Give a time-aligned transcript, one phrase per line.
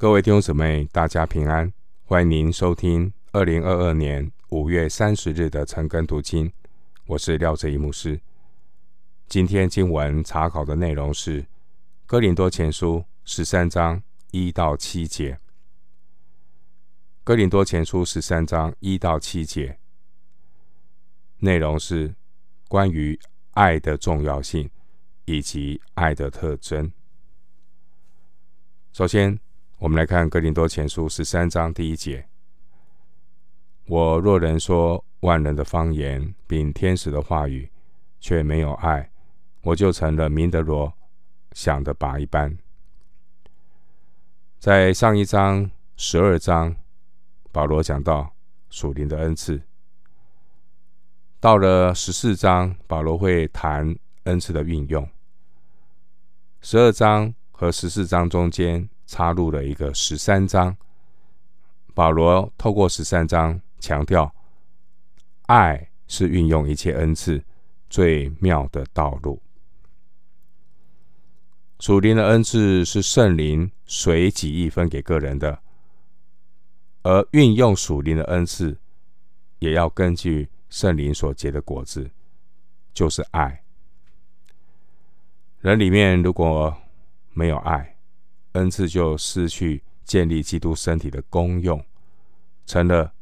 [0.00, 1.70] 各位弟兄姊妹，大家平安！
[2.06, 6.50] 欢迎您收听二零二二年五月三十日的晨更读经。
[7.04, 8.18] 我是廖哲一牧师。
[9.28, 11.42] 今天经文查考的内容是
[12.06, 15.34] 《哥林多前书》十三章一到七节。
[17.22, 19.78] 《哥林多前书》十三章一到七节
[21.40, 22.14] 内容是
[22.68, 23.20] 关于
[23.50, 24.70] 爱的重要性
[25.26, 26.90] 以及爱的特征。
[28.94, 29.38] 首先，
[29.80, 32.28] 我们来看《哥林多前书》十三章第一节
[33.88, 37.70] ：“我若能说万人的方言，并天使的话语，
[38.20, 39.10] 却没有爱，
[39.62, 40.92] 我就成了明德罗
[41.52, 42.58] 响的鈸一般。”
[44.60, 46.76] 在上一章十二章，
[47.50, 48.34] 保罗讲到
[48.68, 49.60] 属灵的恩赐；
[51.40, 55.08] 到了十四章，保罗会谈恩赐的运用。
[56.60, 58.86] 十二章和十四章中间。
[59.10, 60.76] 插入了一个十三章，
[61.94, 64.32] 保罗透过十三章强调，
[65.46, 67.42] 爱是运用一切恩赐
[67.88, 69.42] 最妙的道路。
[71.80, 75.60] 属灵的恩赐是圣灵随己意分给个人的，
[77.02, 78.78] 而运用属灵的恩赐，
[79.58, 82.08] 也要根据圣灵所结的果子，
[82.94, 83.64] 就是爱。
[85.58, 86.72] 人里面如果
[87.32, 87.96] 没有爱，
[88.52, 91.84] 恩赐就失去建立基督身体的功用，
[92.66, 93.12] 成了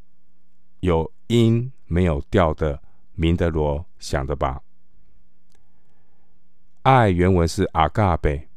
[0.79, 2.81] 有音没有调的
[3.13, 4.61] 明德罗，想的吧。
[6.83, 8.47] 爱原文是阿嘎贝，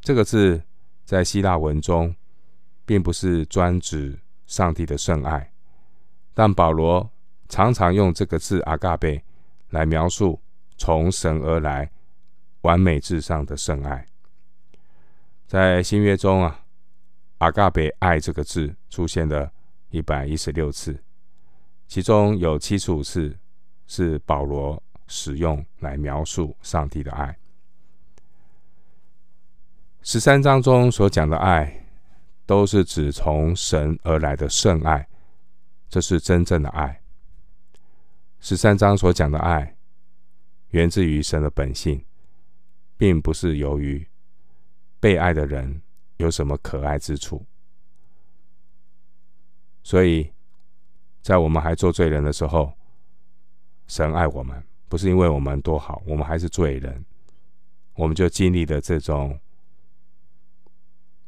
[0.00, 0.62] 这个字
[1.04, 2.14] 在希腊文中
[2.86, 5.52] 并不是专指上帝的圣爱，
[6.32, 7.10] 但保罗
[7.48, 9.22] 常常用这个字阿嘎贝
[9.70, 10.40] 来描述
[10.78, 11.90] 从神而来、
[12.62, 14.06] 完美至上的圣爱。
[15.52, 16.64] 在新约中啊，
[17.36, 19.52] 阿嘎贝爱这个字出现了
[19.90, 20.98] 一百一十六次，
[21.86, 23.36] 其中有七十五次
[23.86, 27.38] 是保罗使用来描述上帝的爱。
[30.00, 31.84] 十三章中所讲的爱，
[32.46, 35.06] 都是指从神而来的圣爱，
[35.86, 37.02] 这是真正的爱。
[38.40, 39.76] 十三章所讲的爱，
[40.70, 42.02] 源自于神的本性，
[42.96, 44.08] 并不是由于。
[45.02, 45.82] 被爱的人
[46.18, 47.44] 有什么可爱之处？
[49.82, 50.32] 所以，
[51.22, 52.72] 在我们还做罪人的时候，
[53.88, 57.04] 神爱我们，不是因为我们多好，我们还是罪人，
[57.94, 59.40] 我们就经历了这种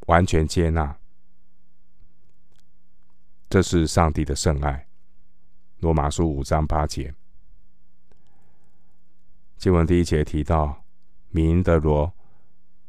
[0.07, 0.97] 完全接纳。
[3.51, 4.87] 这是上帝的圣爱。
[5.81, 7.13] 罗马书五章八节，
[9.57, 10.85] 经文第一节提到
[11.31, 12.13] 明德罗，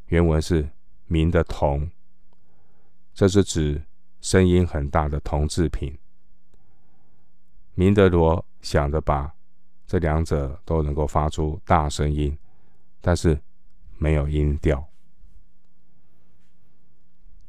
[0.09, 0.69] 原文是。
[1.07, 1.89] 鸣的铜，
[3.13, 3.81] 这是指
[4.21, 5.97] 声音很大的铜制品。
[7.73, 9.29] 鸣的锣响的鈸，
[9.85, 12.38] 这两者都能够发出大声音，
[13.01, 13.39] 但是
[13.97, 14.88] 没有音调。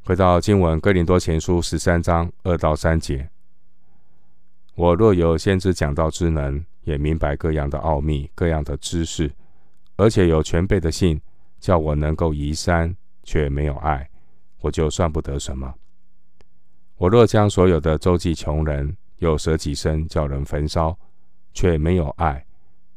[0.05, 3.29] 回到经文，《哥林多前书》十三章二到三节：
[4.75, 9.33] 我若有先知讲道之能，也明白各样的奥秘、各样的知识，
[9.95, 11.19] 而且有全备的信，
[11.59, 12.95] 叫我能够移山。
[13.27, 14.09] 却没有爱，
[14.61, 15.75] 我就算不得什么。
[16.95, 20.97] 我若将所有的周济穷人，又舍己身叫人焚烧，
[21.53, 22.45] 却没有爱，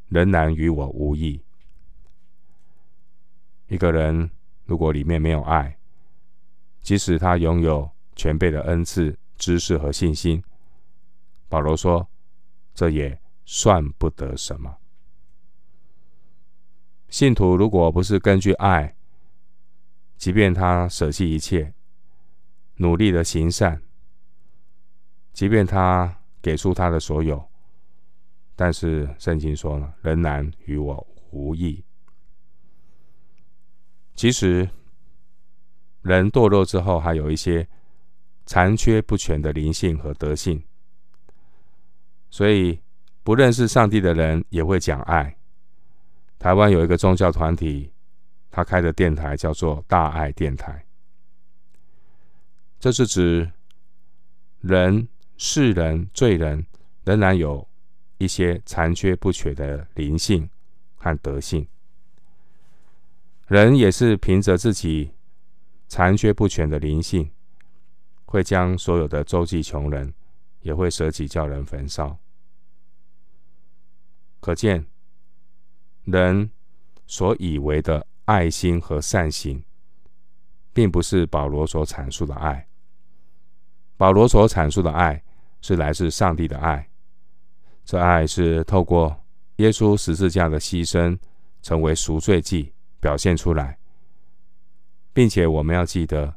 [0.07, 1.43] 仍然与我无益。
[3.67, 4.31] 一个人
[4.67, 5.77] 如果里面没有爱，
[6.81, 10.41] 即使他拥有全备的恩赐、知识和信心，
[11.49, 12.09] 保罗说，
[12.73, 14.77] 这也算不得什么。
[17.09, 18.95] 信徒如果不是根据爱，
[20.21, 21.73] 即便他舍弃一切，
[22.77, 23.81] 努力的行善，
[25.33, 27.43] 即便他给出他的所有，
[28.55, 31.83] 但是圣经说了，仍然与我无益。
[34.15, 34.69] 其实
[36.03, 37.67] 人堕落之后，还有一些
[38.45, 40.63] 残缺不全的灵性和德性，
[42.29, 42.79] 所以
[43.23, 45.35] 不认识上帝的人也会讲爱。
[46.39, 47.91] 台湾有一个宗教团体。
[48.53, 50.85] 他开的电台叫做大爱电台，
[52.81, 53.49] 这是指
[54.61, 55.07] 人、
[55.37, 56.67] 世人、罪人
[57.05, 57.69] 仍然有
[58.19, 60.51] 一些残缺不全的灵性
[60.97, 61.69] 和德性，
[63.47, 65.15] 人也是凭着自己
[65.87, 67.31] 残缺不全的灵性，
[68.25, 70.13] 会将所有的周济穷人，
[70.63, 72.19] 也会舍己叫人焚烧。
[74.41, 74.85] 可见
[76.03, 76.51] 人
[77.07, 78.05] 所以为的。
[78.31, 79.61] 爱心和善行，
[80.73, 82.69] 并不是保罗所阐述的爱，
[83.97, 85.21] 保罗所阐述的爱
[85.61, 86.89] 是来自上帝的爱，
[87.85, 89.25] 这爱是透过
[89.57, 91.19] 耶稣十字架的牺牲，
[91.61, 93.77] 成为赎罪祭表现出来，
[95.13, 96.33] 并且我们要记得，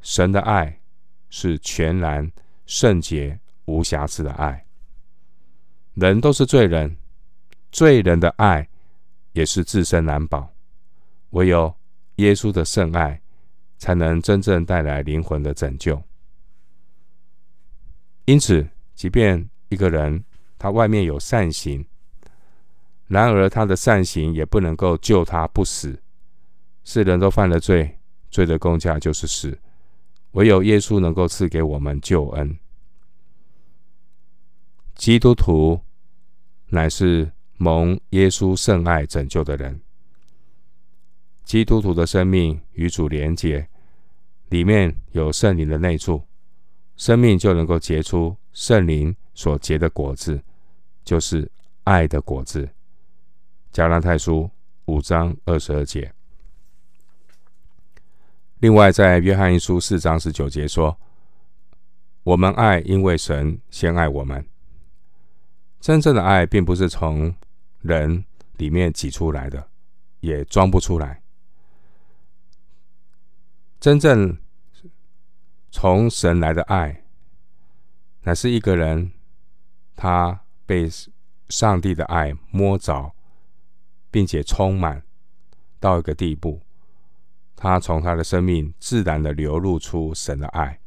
[0.00, 0.80] 神的爱
[1.28, 2.32] 是全然
[2.64, 4.64] 圣洁、无瑕疵的爱。
[5.92, 6.96] 人都是罪人，
[7.70, 8.66] 罪人的爱
[9.32, 10.51] 也是自身难保，
[11.32, 11.74] 唯有
[12.16, 13.20] 耶稣的圣爱，
[13.76, 16.02] 才能真正带来灵魂的拯救。
[18.24, 20.24] 因此，即便一个人
[20.58, 21.84] 他外面有善行，
[23.08, 26.00] 然而他的善行也不能够救他不死。
[26.84, 27.98] 世人都犯了罪，
[28.30, 29.58] 罪的工价就是死。
[30.32, 32.58] 唯有耶稣能够赐给我们救恩。
[34.94, 35.80] 基督徒
[36.68, 39.80] 乃是蒙耶稣圣爱拯救的人。
[41.44, 43.68] 基督徒的生命与主连结，
[44.48, 46.22] 里面有圣灵的内住，
[46.96, 50.40] 生命就能够结出圣灵所结的果子，
[51.04, 51.50] 就是
[51.84, 52.68] 爱的果子。
[53.72, 54.50] 加拉太书
[54.84, 56.12] 五章二十二节。
[58.60, 60.96] 另外，在约翰一书四章十九节说
[62.22, 64.46] ：“我们爱，因为神先爱我们。”
[65.80, 67.34] 真正的爱并不是从
[67.80, 68.24] 人
[68.58, 69.66] 里面挤出来的，
[70.20, 71.21] 也装不出来。
[73.82, 74.38] 真正
[75.72, 77.02] 从神来的爱，
[78.20, 79.10] 乃是一个人
[79.96, 80.88] 他被
[81.48, 83.12] 上帝的爱摸着，
[84.08, 85.02] 并且充满
[85.80, 86.62] 到一个地步，
[87.56, 90.78] 他从他的生命自然的流露出神的爱。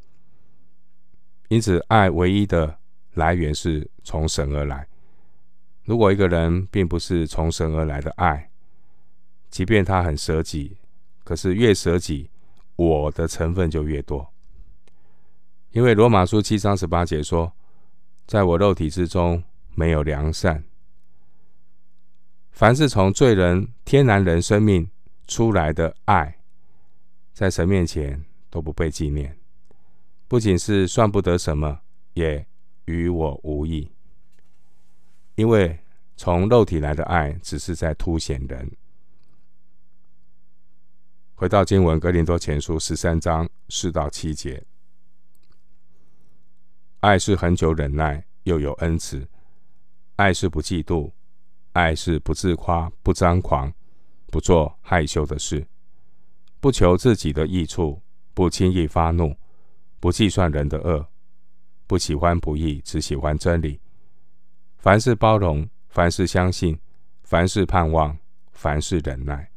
[1.49, 2.79] 因此，爱唯一的
[3.15, 4.87] 来源是从神而来。
[5.83, 8.49] 如果一个人并不是从神而来的爱，
[9.49, 10.77] 即便他很舍己，
[11.25, 12.29] 可是越舍己，
[12.75, 14.33] 我的成分就越多。
[15.71, 17.51] 因为罗马书七章十八节说
[18.25, 19.43] ：“在我肉体之中
[19.73, 20.63] 没有良善。”
[22.51, 24.89] 凡是从罪人、天然人生命
[25.27, 26.37] 出来的爱，
[27.33, 29.37] 在神面前都不被纪念，
[30.29, 31.81] 不仅是算不得什么，
[32.13, 32.45] 也
[32.85, 33.91] 与我无益。
[35.35, 35.77] 因为
[36.15, 38.71] 从肉体来的爱，只是在凸显人。
[41.37, 44.65] 回到经文，《哥林多前书》十三章四到七节：
[47.01, 49.27] 爱是恒久忍耐，又有恩慈；
[50.15, 51.11] 爱是不嫉妒；
[51.73, 53.73] 爱是不自夸，不张狂，
[54.27, 55.67] 不做害羞的事，
[56.61, 58.01] 不求自己的益处，
[58.33, 59.35] 不轻易发怒，
[59.99, 61.05] 不计算人的恶，
[61.85, 63.81] 不喜欢不义，只喜欢真理。
[64.77, 66.79] 凡事包容，凡事相信，
[67.23, 68.17] 凡事盼望，
[68.53, 69.51] 凡事忍耐。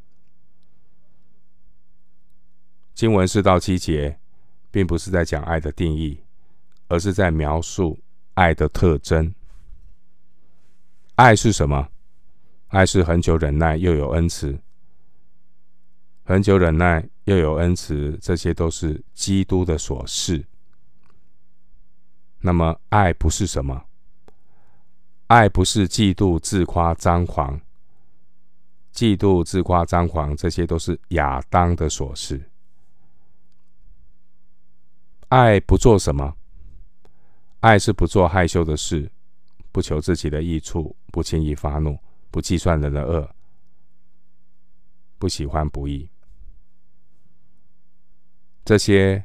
[2.98, 4.18] 经文四到七节，
[4.72, 6.20] 并不是在讲爱的定义，
[6.88, 7.96] 而是在描述
[8.34, 9.32] 爱的特征。
[11.14, 11.90] 爱是什么？
[12.66, 14.58] 爱是恒久忍耐，又有恩慈。
[16.24, 20.44] 恒久忍耐，又有恩慈，这些都是基督的所事。
[22.40, 23.84] 那么，爱不是什么？
[25.28, 27.60] 爱不是嫉妒、自夸、张狂，
[28.92, 32.50] 嫉妒、自夸、张狂，这些都是亚当的琐事。
[35.28, 36.36] 爱不做什么？
[37.60, 39.10] 爱是不做害羞的事，
[39.72, 41.98] 不求自己的益处，不轻易发怒，
[42.30, 43.28] 不计算人的恶，
[45.18, 46.08] 不喜欢不义。
[48.64, 49.24] 这些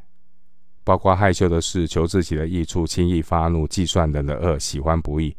[0.84, 5.36] 包括害羞的事、求自己的益处、轻易发怒、计算人的恶、喜欢不义。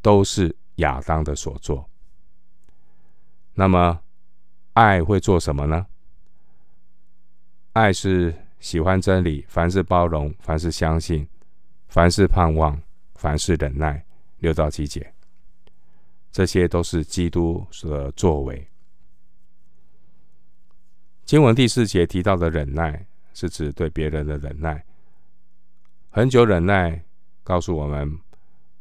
[0.00, 1.90] 都是亚当的所作。
[3.54, 4.00] 那么，
[4.74, 5.84] 爱会做什么呢？
[7.72, 11.26] 爱是喜欢真理，凡事包容，凡事相信，
[11.88, 12.80] 凡事盼望，
[13.14, 14.04] 凡事忍耐。
[14.38, 15.12] 六到七节，
[16.30, 18.68] 这些都是基督的作为。
[21.24, 24.84] 经文第四节提到的忍耐，是指对别人的忍耐。
[26.10, 27.04] 很久忍耐，
[27.42, 28.16] 告诉我们。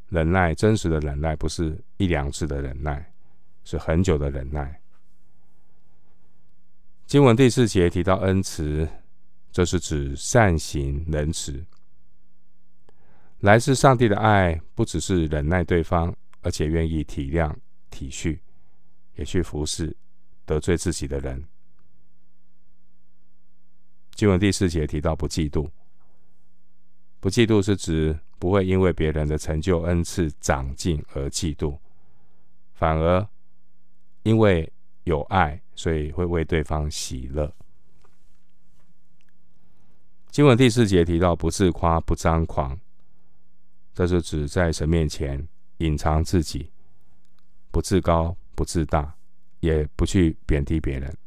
[0.09, 3.11] 忍耐，真实的忍耐不是一两次的忍耐，
[3.63, 4.79] 是很久的忍耐。
[7.07, 8.87] 经文第四节提到恩慈，
[9.57, 11.65] 这是指善行仁慈。
[13.39, 17.51] 来自上帝的爱，不只是忍耐对方，而且愿意体谅、
[17.89, 18.37] 体恤，
[19.15, 19.97] 也去服侍
[20.45, 21.43] 得罪自己的人。
[24.13, 25.67] 经文第四节提到不嫉妒，
[27.19, 28.15] 不嫉妒是指。
[28.37, 31.75] 不会因为别人的成就、恩赐、长进而嫉妒，
[32.75, 33.27] 反而
[34.21, 34.71] 因为
[35.05, 37.51] 有爱，所以会为对方喜乐。
[40.37, 42.79] 经文第四节提到不自夸、不张狂，
[43.91, 46.69] 这是指在神面前隐藏自己，
[47.71, 49.15] 不自高、不自大，
[49.61, 51.17] 也不去贬低别人。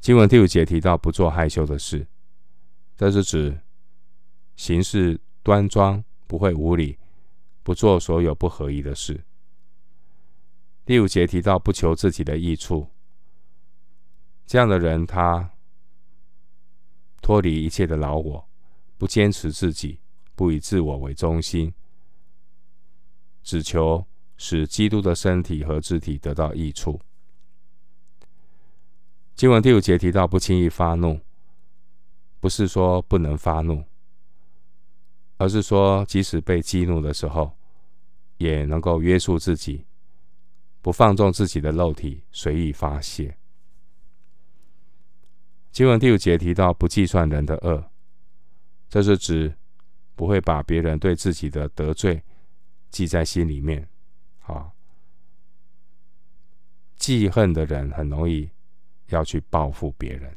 [0.00, 2.04] 经文第五节提到不做害羞的事，
[2.96, 3.56] 这是指
[4.56, 6.98] 行事端庄，不会无礼，
[7.62, 9.22] 不做所有不合宜的事。
[10.84, 12.88] 第五节提到不求自己的益处，
[14.44, 15.52] 这样的人他
[17.26, 18.48] 脱离一切的老我，
[18.96, 19.98] 不坚持自己，
[20.36, 21.74] 不以自我为中心，
[23.42, 24.06] 只求
[24.36, 27.00] 使基督的身体和肢体得到益处。
[29.34, 31.18] 经文第五节提到不轻易发怒，
[32.38, 33.82] 不是说不能发怒，
[35.36, 37.50] 而是说即使被激怒的时候，
[38.36, 39.84] 也能够约束自己。
[40.80, 43.36] 不放纵自己的肉体，随意发泄。
[45.76, 47.90] 经文第五节提到不计算人的恶，
[48.88, 49.54] 这是指
[50.14, 52.22] 不会把别人对自己的得罪
[52.90, 53.86] 记在心里面。
[54.44, 54.72] 啊，
[56.96, 58.48] 记恨的人很容易
[59.08, 60.34] 要去报复别人。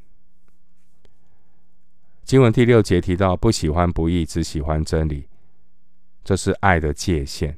[2.25, 5.25] 经文第六节提到不喜欢不义，只喜欢真理，
[6.21, 7.57] 这是爱的界限。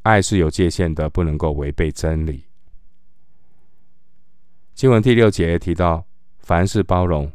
[0.00, 2.46] 爱是有界限的，不能够违背真理。
[4.74, 6.07] 经文第六节提到
[6.48, 7.30] 凡事包容，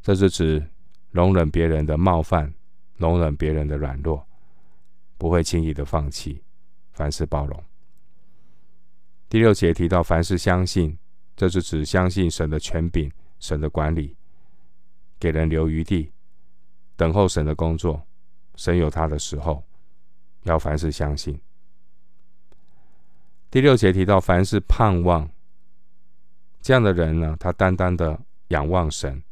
[0.00, 0.66] 这是指
[1.10, 2.50] 容忍别人的冒犯，
[2.96, 4.26] 容忍别人的软弱，
[5.18, 6.42] 不会轻易的放弃，
[6.92, 7.62] 凡事包容。
[9.28, 10.96] 第六节提到凡事相信，
[11.36, 14.16] 这是指相信神的权柄、神的管理，
[15.20, 16.10] 给人留余地，
[16.96, 18.02] 等候神的工作，
[18.54, 19.62] 神有他的时候，
[20.44, 21.38] 要凡事相信。
[23.50, 25.30] 第六节提到，凡事盼望，
[26.62, 29.22] 这样的人呢，他单单的仰望神，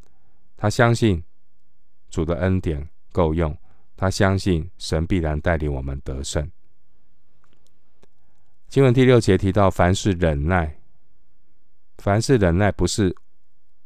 [0.55, 1.23] 他相信
[2.09, 3.55] 主的恩典够用，
[3.95, 6.49] 他相信神必然带领我们得胜。
[8.67, 10.77] 经文第六节提到，凡事忍耐，
[11.97, 13.15] 凡事忍耐不是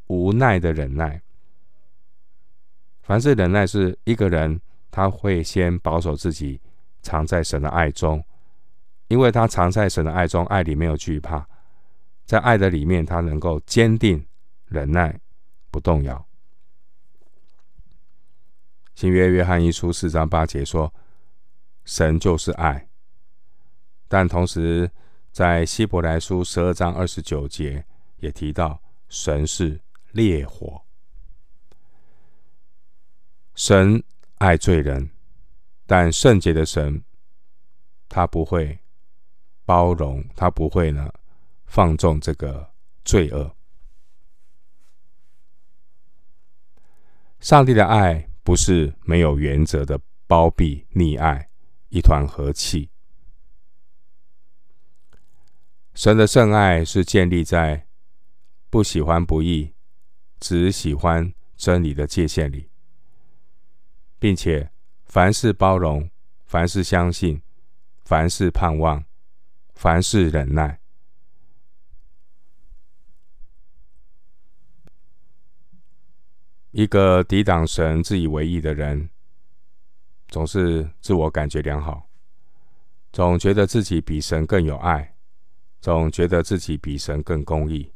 [0.07, 1.21] 无奈的忍耐，
[3.03, 4.59] 凡事忍耐是一个人
[4.89, 6.59] 他会先保守自己，
[7.01, 8.23] 藏在神的爱中。
[9.07, 11.45] 因为他藏在神的爱中，爱里没有惧怕，
[12.25, 14.25] 在爱的里面，他能够坚定
[14.67, 15.19] 忍耐，
[15.71, 16.27] 不动摇。
[18.93, 20.93] 新约约翰一书四章八节说
[21.85, 22.89] ：“神就是爱。”
[24.07, 24.91] 但同时
[25.31, 27.83] 在希伯来书十二章二十九节
[28.17, 29.79] 也提到：“神是
[30.11, 30.81] 烈火。”
[33.55, 34.03] 神
[34.37, 35.09] 爱罪人，
[35.87, 37.03] 但圣洁的神，
[38.07, 38.77] 他不会。
[39.63, 41.09] 包容，他不会呢
[41.65, 42.73] 放纵这个
[43.05, 43.55] 罪恶。
[47.41, 51.49] 上帝的爱不是没有原则的包庇溺爱，
[51.89, 52.91] 一团和气。
[55.95, 57.87] 神的圣爱是建立在
[58.69, 59.73] 不喜欢不义，
[60.39, 62.69] 只喜欢真理的界限里，
[64.19, 64.69] 并且
[65.05, 66.11] 凡事包容，
[66.45, 67.41] 凡事相信，
[68.03, 69.03] 凡事盼望。
[69.73, 70.79] 凡事忍耐，
[76.71, 79.09] 一个抵挡神、自以为义的人，
[80.29, 82.07] 总是自我感觉良好，
[83.11, 85.13] 总觉得自己比神更有爱，
[85.81, 87.91] 总觉得自己比神更公义。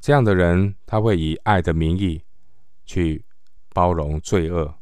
[0.00, 2.22] 这样的人，他会以爱的名义
[2.86, 3.22] 去
[3.74, 4.74] 包容罪恶，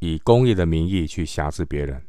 [0.00, 2.06] 以公义的名义去辖制别人。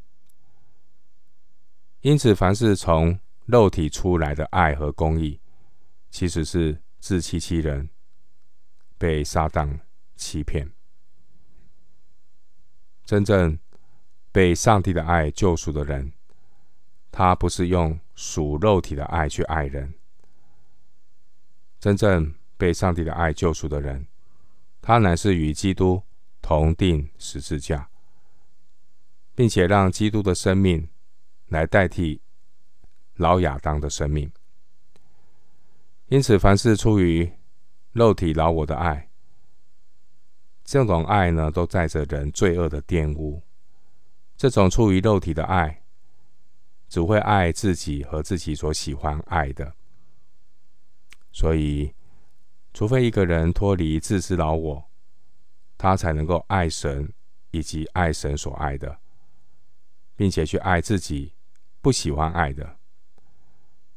[2.02, 5.40] 因此，凡是从肉体出来的爱和公义，
[6.10, 7.88] 其实是自欺欺人，
[9.02, 9.80] 被撒旦
[10.16, 10.72] 欺骗。
[13.04, 13.58] 真正
[14.32, 16.14] 被上帝的爱救赎的人，
[17.12, 19.96] 他不是用属肉体的爱去爱人。
[21.80, 24.06] 真正被上帝的爱救赎的人，
[24.84, 26.04] 他乃是与基督
[26.40, 27.90] 同钉十字架，
[29.34, 30.88] 并且让基督的生命。
[31.48, 32.22] 来代替
[33.16, 34.32] 老亚当的生命，
[36.08, 37.30] 因此，凡是出于
[37.94, 39.10] 肉体老我的爱，
[40.64, 43.42] 这种爱呢，都带着人罪恶的玷污。
[44.38, 45.84] 这种出于肉体的爱，
[46.88, 49.74] 只会爱自己和自己所喜欢爱的。
[51.32, 51.94] 所以，
[52.74, 54.90] 除非一个人脱离自私老我，
[55.78, 57.12] 他才能够爱神
[57.52, 59.00] 以及爱神所爱的，
[60.16, 61.34] 并且去爱自己。
[61.84, 62.78] 不喜欢爱的。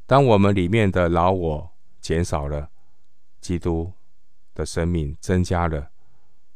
[0.07, 1.71] 当我们里面的老我
[2.01, 2.71] 减少了，
[3.45, 3.93] 基督
[4.55, 5.91] 的生命增加了，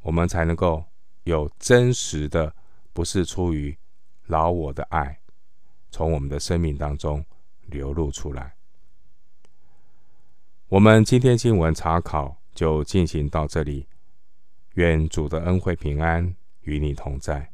[0.02, 0.84] 我们才能够
[1.24, 2.56] 有真实的，
[2.94, 3.78] 不是出于
[4.26, 5.20] 老我的爱，
[5.92, 7.24] 从我们的生命当中
[7.68, 8.56] 流露出来。
[10.68, 13.86] 我们今天经文查考就进行到这里，
[14.74, 17.52] 愿主的恩惠平安与你同在。